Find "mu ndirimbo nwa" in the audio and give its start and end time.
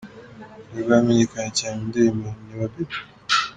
1.79-2.65